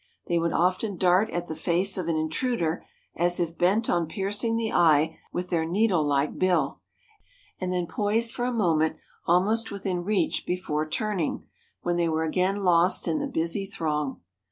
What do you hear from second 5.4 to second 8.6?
their needlelike bill, and then poise for a